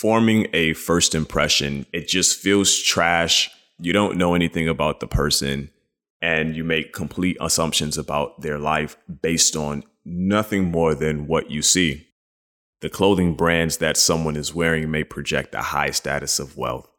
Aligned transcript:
forming 0.00 0.46
a 0.54 0.72
first 0.72 1.14
impression, 1.14 1.84
it 1.92 2.08
just 2.08 2.38
feels 2.38 2.78
trash. 2.78 3.50
You 3.78 3.92
don't 3.92 4.16
know 4.16 4.34
anything 4.34 4.66
about 4.66 5.00
the 5.00 5.06
person 5.06 5.70
and 6.22 6.56
you 6.56 6.64
make 6.64 6.94
complete 6.94 7.36
assumptions 7.38 7.98
about 7.98 8.40
their 8.40 8.58
life 8.58 8.96
based 9.20 9.56
on 9.56 9.84
nothing 10.06 10.70
more 10.70 10.94
than 10.94 11.26
what 11.26 11.50
you 11.50 11.60
see. 11.60 12.08
The 12.80 12.88
clothing 12.88 13.34
brands 13.34 13.76
that 13.76 13.98
someone 13.98 14.36
is 14.36 14.54
wearing 14.54 14.90
may 14.90 15.04
project 15.04 15.54
a 15.54 15.60
high 15.60 15.90
status 15.90 16.38
of 16.38 16.56
wealth. 16.56 16.90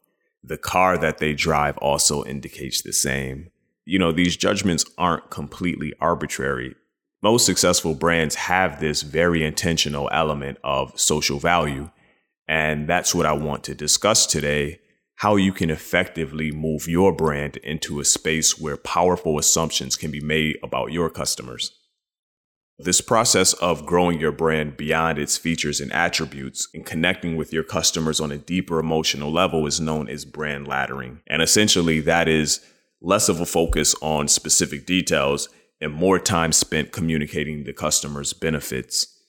The 0.44 0.60
car 0.60 0.96
that 1.00 1.18
they 1.18 1.34
drive 1.34 1.80
also 1.80 2.24
indicates 2.24 2.84
the 2.84 2.94
same. 2.94 3.50
You 3.84 3.98
know, 3.98 4.12
these 4.12 4.38
judgments 4.38 4.86
aren't 5.00 5.32
completely 5.32 5.92
arbitrary. 6.00 6.76
Most 7.24 7.48
successful 7.48 7.96
brands 7.96 8.36
have 8.36 8.80
this 8.80 9.02
very 9.02 9.44
intentional 9.44 10.08
element 10.12 10.60
of 10.64 11.00
social 11.00 11.40
value. 11.40 11.90
And 12.52 12.86
that's 12.86 13.16
what 13.16 13.26
I 13.26 13.32
want 13.32 13.64
to 13.64 13.74
discuss 13.74 14.26
today 14.26 14.82
how 15.16 15.38
you 15.38 15.54
can 15.54 15.70
effectively 15.70 16.52
move 16.52 16.86
your 16.86 17.14
brand 17.14 17.56
into 17.58 18.02
a 18.02 18.06
space 18.06 18.60
where 18.60 18.76
powerful 18.76 19.40
assumptions 19.40 19.96
can 19.96 20.12
be 20.12 20.20
made 20.20 20.58
about 20.62 20.92
your 20.92 21.10
customers. 21.10 21.72
This 22.78 23.00
process 23.00 23.54
of 23.54 23.86
growing 23.86 24.20
your 24.20 24.34
brand 24.34 24.76
beyond 24.76 25.18
its 25.18 25.38
features 25.38 25.80
and 25.80 25.94
attributes 25.94 26.68
and 26.74 26.86
connecting 26.86 27.38
with 27.38 27.54
your 27.54 27.64
customers 27.64 28.20
on 28.20 28.34
a 28.34 28.38
deeper 28.38 28.80
emotional 28.80 29.32
level 29.32 29.66
is 29.66 29.80
known 29.80 30.10
as 30.10 30.26
brand 30.26 30.68
laddering. 30.68 31.22
And 31.28 31.42
essentially, 31.42 32.02
that 32.02 32.28
is 32.28 32.60
less 33.00 33.30
of 33.30 33.40
a 33.40 33.46
focus 33.46 33.96
on 34.02 34.28
specific 34.28 34.86
details 34.86 35.48
and 35.80 35.94
more 35.94 36.20
time 36.20 36.52
spent 36.52 36.92
communicating 36.92 37.64
the 37.64 37.72
customer's 37.72 38.34
benefits. 38.34 39.21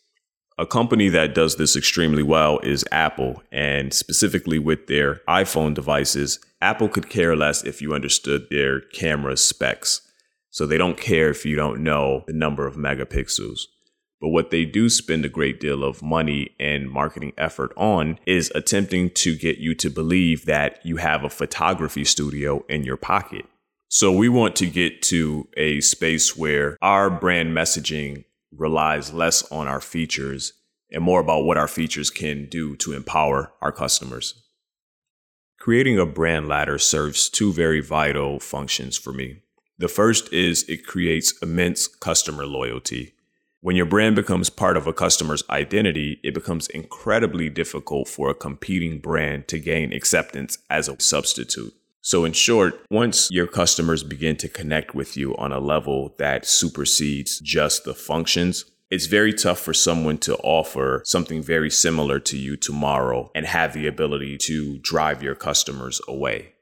A 0.58 0.66
company 0.66 1.08
that 1.08 1.34
does 1.34 1.56
this 1.56 1.76
extremely 1.76 2.22
well 2.22 2.58
is 2.58 2.84
Apple, 2.92 3.42
and 3.50 3.92
specifically 3.92 4.58
with 4.58 4.86
their 4.86 5.22
iPhone 5.26 5.74
devices, 5.74 6.38
Apple 6.60 6.88
could 6.88 7.08
care 7.08 7.34
less 7.34 7.64
if 7.64 7.80
you 7.80 7.94
understood 7.94 8.46
their 8.50 8.80
camera 8.80 9.36
specs. 9.36 10.02
So 10.50 10.66
they 10.66 10.76
don't 10.76 11.00
care 11.00 11.30
if 11.30 11.46
you 11.46 11.56
don't 11.56 11.82
know 11.82 12.24
the 12.26 12.34
number 12.34 12.66
of 12.66 12.76
megapixels. 12.76 13.62
But 14.20 14.28
what 14.28 14.50
they 14.50 14.64
do 14.64 14.88
spend 14.88 15.24
a 15.24 15.30
great 15.30 15.58
deal 15.58 15.82
of 15.82 16.02
money 16.02 16.54
and 16.60 16.88
marketing 16.88 17.32
effort 17.36 17.72
on 17.76 18.20
is 18.26 18.52
attempting 18.54 19.10
to 19.14 19.34
get 19.34 19.58
you 19.58 19.74
to 19.76 19.90
believe 19.90 20.44
that 20.44 20.84
you 20.84 20.98
have 20.98 21.24
a 21.24 21.30
photography 21.30 22.04
studio 22.04 22.64
in 22.68 22.84
your 22.84 22.98
pocket. 22.98 23.46
So 23.88 24.12
we 24.12 24.28
want 24.28 24.54
to 24.56 24.66
get 24.66 25.02
to 25.02 25.48
a 25.56 25.80
space 25.80 26.36
where 26.36 26.76
our 26.80 27.10
brand 27.10 27.56
messaging 27.56 28.24
relies 28.56 29.12
less 29.12 29.42
on 29.50 29.66
our 29.66 29.80
features 29.80 30.52
and 30.90 31.02
more 31.02 31.20
about 31.20 31.44
what 31.44 31.56
our 31.56 31.68
features 31.68 32.10
can 32.10 32.46
do 32.48 32.76
to 32.76 32.92
empower 32.92 33.52
our 33.60 33.72
customers. 33.72 34.42
Creating 35.58 35.98
a 35.98 36.04
brand 36.04 36.48
ladder 36.48 36.78
serves 36.78 37.30
two 37.30 37.52
very 37.52 37.80
vital 37.80 38.40
functions 38.40 38.98
for 38.98 39.12
me. 39.12 39.42
The 39.78 39.88
first 39.88 40.32
is 40.32 40.64
it 40.68 40.86
creates 40.86 41.38
immense 41.40 41.86
customer 41.86 42.46
loyalty. 42.46 43.14
When 43.60 43.76
your 43.76 43.86
brand 43.86 44.16
becomes 44.16 44.50
part 44.50 44.76
of 44.76 44.88
a 44.88 44.92
customer's 44.92 45.44
identity, 45.48 46.20
it 46.24 46.34
becomes 46.34 46.66
incredibly 46.68 47.48
difficult 47.48 48.08
for 48.08 48.28
a 48.28 48.34
competing 48.34 48.98
brand 48.98 49.46
to 49.48 49.58
gain 49.60 49.92
acceptance 49.92 50.58
as 50.68 50.88
a 50.88 51.00
substitute. 51.00 51.72
So, 52.04 52.24
in 52.24 52.32
short, 52.32 52.84
once 52.90 53.28
your 53.30 53.46
customers 53.46 54.02
begin 54.02 54.34
to 54.38 54.48
connect 54.48 54.92
with 54.92 55.16
you 55.16 55.36
on 55.36 55.52
a 55.52 55.60
level 55.60 56.16
that 56.18 56.44
supersedes 56.44 57.38
just 57.38 57.84
the 57.84 57.94
functions, 57.94 58.64
it's 58.90 59.06
very 59.06 59.32
tough 59.32 59.60
for 59.60 59.72
someone 59.72 60.18
to 60.18 60.36
offer 60.38 61.02
something 61.04 61.44
very 61.44 61.70
similar 61.70 62.18
to 62.18 62.36
you 62.36 62.56
tomorrow 62.56 63.30
and 63.36 63.46
have 63.46 63.72
the 63.72 63.86
ability 63.86 64.36
to 64.38 64.78
drive 64.80 65.22
your 65.22 65.36
customers 65.36 66.00
away. 66.08 66.54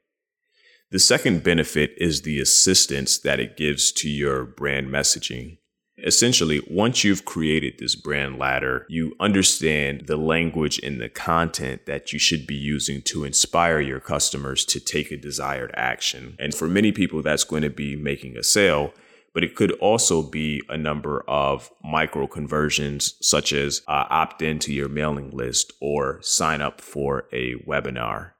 The 0.91 0.99
second 0.99 1.43
benefit 1.43 1.93
is 1.97 2.21
the 2.21 2.39
assistance 2.39 3.17
that 3.17 3.39
it 3.39 3.57
gives 3.57 3.91
to 3.93 4.09
your 4.09 4.45
brand 4.45 4.89
messaging. 4.89 5.57
Essentially, 6.03 6.61
once 6.69 7.03
you've 7.03 7.25
created 7.25 7.75
this 7.77 7.95
brand 7.95 8.39
ladder, 8.39 8.85
you 8.89 9.15
understand 9.19 10.07
the 10.07 10.17
language 10.17 10.79
and 10.79 10.99
the 10.99 11.09
content 11.09 11.85
that 11.85 12.11
you 12.11 12.19
should 12.19 12.47
be 12.47 12.55
using 12.55 13.01
to 13.03 13.23
inspire 13.23 13.79
your 13.79 13.99
customers 13.99 14.65
to 14.65 14.79
take 14.79 15.11
a 15.11 15.17
desired 15.17 15.71
action. 15.75 16.35
And 16.39 16.55
for 16.55 16.67
many 16.67 16.91
people, 16.91 17.21
that's 17.21 17.43
going 17.43 17.61
to 17.61 17.69
be 17.69 17.95
making 17.95 18.37
a 18.37 18.43
sale 18.43 18.93
but 19.33 19.43
it 19.43 19.55
could 19.55 19.71
also 19.73 20.21
be 20.21 20.61
a 20.69 20.77
number 20.77 21.23
of 21.27 21.71
micro 21.83 22.27
conversions, 22.27 23.15
such 23.21 23.53
as 23.53 23.81
uh, 23.87 24.05
opt 24.09 24.41
into 24.41 24.73
your 24.73 24.89
mailing 24.89 25.31
list 25.31 25.71
or 25.79 26.21
sign 26.21 26.61
up 26.61 26.81
for 26.81 27.25
a 27.31 27.55
webinar. 27.67 28.31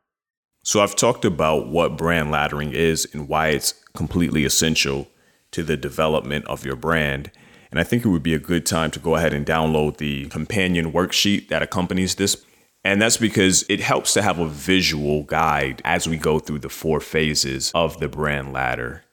So, 0.64 0.82
I've 0.82 0.96
talked 0.96 1.26
about 1.26 1.70
what 1.70 1.98
brand 1.98 2.30
laddering 2.30 2.74
is 2.74 3.08
and 3.14 3.28
why 3.28 3.50
it's 3.50 3.74
completely 3.96 4.46
essential 4.46 5.08
to 5.52 5.64
the 5.64 5.78
development 5.78 6.46
of 6.46 6.66
your 6.66 6.76
brand. 6.76 7.32
And 7.72 7.80
I 7.80 7.84
think 7.84 8.06
it 8.06 8.09
would 8.09 8.22
be 8.22 8.34
a 8.34 8.40
good 8.40 8.66
time 8.66 8.92
to 8.92 9.00
go 9.00 9.16
ahead 9.16 9.34
and 9.34 9.46
download 9.46 9.98
the 9.98 10.28
companion 10.28 10.92
worksheet 10.92 11.48
that 11.48 11.64
accompanies 11.64 12.16
this. 12.16 12.46
And 12.84 13.02
that's 13.02 13.18
because 13.18 13.64
it 13.70 13.80
helps 13.80 14.14
to 14.14 14.22
have 14.22 14.40
a 14.40 14.48
visual 14.48 15.24
guide 15.24 15.82
as 15.86 16.08
we 16.08 16.18
go 16.18 16.40
through 16.40 16.59
the 16.59 16.70
four 16.70 17.00
phases 17.00 17.72
of 17.74 18.00
the 18.00 18.09
brand 18.09 18.52
ladder. 18.52 19.04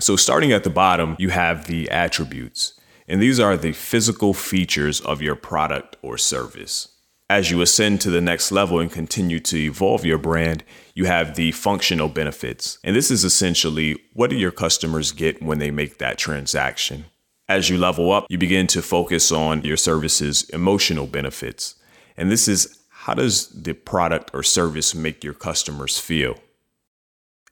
So, 0.00 0.14
starting 0.14 0.52
at 0.52 0.62
the 0.62 0.70
bottom, 0.70 1.16
you 1.18 1.30
have 1.30 1.66
the 1.66 1.90
attributes, 1.90 2.78
and 3.08 3.20
these 3.20 3.40
are 3.40 3.56
the 3.56 3.72
physical 3.72 4.32
features 4.32 5.00
of 5.00 5.20
your 5.20 5.34
product 5.34 5.96
or 6.02 6.16
service. 6.16 6.88
As 7.28 7.50
you 7.50 7.60
ascend 7.60 8.00
to 8.02 8.10
the 8.10 8.20
next 8.20 8.52
level 8.52 8.78
and 8.78 8.92
continue 8.92 9.40
to 9.40 9.58
evolve 9.58 10.04
your 10.04 10.16
brand, 10.16 10.62
you 10.94 11.06
have 11.06 11.34
the 11.34 11.52
functional 11.52 12.08
benefits. 12.08 12.78
And 12.84 12.94
this 12.94 13.10
is 13.10 13.24
essentially 13.24 13.98
what 14.12 14.30
do 14.30 14.36
your 14.36 14.52
customers 14.52 15.10
get 15.10 15.42
when 15.42 15.58
they 15.58 15.70
make 15.70 15.98
that 15.98 16.16
transaction? 16.16 17.06
As 17.48 17.70
you 17.70 17.78
level 17.78 18.12
up, 18.12 18.26
you 18.28 18.36
begin 18.36 18.66
to 18.68 18.82
focus 18.82 19.32
on 19.32 19.62
your 19.62 19.78
service's 19.78 20.48
emotional 20.50 21.06
benefits. 21.06 21.76
And 22.16 22.30
this 22.30 22.46
is 22.46 22.78
how 22.90 23.14
does 23.14 23.48
the 23.48 23.72
product 23.72 24.30
or 24.34 24.42
service 24.42 24.94
make 24.94 25.24
your 25.24 25.32
customers 25.32 25.98
feel? 25.98 26.38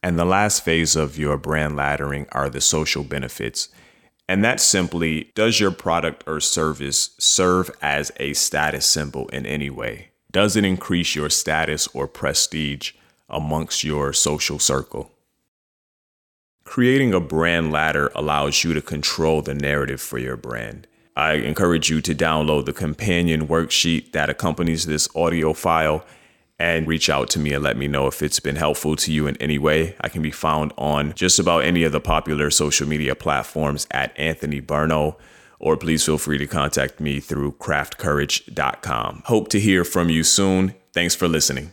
And 0.03 0.19
the 0.19 0.27
last 0.27 0.63
phase 0.63 0.97
of 0.97 1.17
your 1.17 1.39
brand 1.39 1.77
laddering 1.77 2.29
are 2.33 2.51
the 2.51 2.61
social 2.61 3.05
benefits. 3.05 3.71
And 4.29 4.45
that's 4.45 4.63
simply 4.63 5.33
does 5.35 5.61
your 5.61 5.71
product 5.71 6.25
or 6.27 6.41
service 6.41 7.11
serve 7.19 7.71
as 7.81 8.13
a 8.21 8.35
status 8.35 8.87
symbol 8.87 9.29
in 9.29 9.47
any 9.47 9.71
way? 9.71 10.11
Does 10.31 10.57
it 10.57 10.65
increase 10.65 11.15
your 11.15 11.31
status 11.31 11.89
or 11.95 12.07
prestige 12.07 12.93
amongst 13.31 13.83
your 13.83 14.13
social 14.13 14.59
circle? 14.59 15.16
Creating 16.77 17.15
a 17.15 17.21
brand 17.21 17.73
ladder 17.73 18.13
allows 18.15 18.63
you 18.63 18.75
to 18.75 18.83
control 18.83 19.41
the 19.41 19.55
narrative 19.55 19.99
for 19.99 20.19
your 20.19 20.37
brand. 20.37 20.87
I 21.17 21.37
encourage 21.37 21.89
you 21.89 22.03
to 22.03 22.15
download 22.15 22.67
the 22.67 22.75
companion 22.75 23.49
worksheet 23.49 24.13
that 24.13 24.29
accompanies 24.29 24.85
this 24.85 25.09
audio 25.17 25.55
file 25.55 26.05
and 26.59 26.87
reach 26.87 27.09
out 27.09 27.31
to 27.31 27.39
me 27.39 27.55
and 27.55 27.65
let 27.65 27.79
me 27.79 27.89
know 27.89 28.09
if 28.09 28.21
it's 28.21 28.41
been 28.41 28.57
helpful 28.57 28.95
to 28.95 29.11
you 29.11 29.27
in 29.27 29.39
any 29.39 29.59
way. 29.59 29.97
I 30.03 30.11
can 30.11 30.21
be 30.21 30.31
found 30.31 30.75
on 30.77 31.15
just 31.15 31.39
about 31.39 31.65
any 31.65 31.83
of 31.83 31.93
the 31.93 32.01
popular 32.01 32.51
social 32.51 32.87
media 32.87 33.15
platforms 33.15 33.87
at 33.91 34.13
Anthony 34.19 34.61
Barno, 34.61 35.17
or 35.59 35.79
please 35.79 36.05
feel 36.05 36.19
free 36.19 36.37
to 36.37 36.47
contact 36.47 37.01
me 37.01 37.21
through 37.21 37.53
craftcourage.com. 37.53 39.23
Hope 39.25 39.49
to 39.49 39.61
hear 39.61 39.83
from 39.83 40.11
you 40.11 40.23
soon. 40.23 40.75
Thanks 40.93 41.15
for 41.15 41.27
listening. 41.27 41.73